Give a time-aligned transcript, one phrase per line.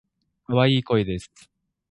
[0.47, 1.31] 可愛い声です。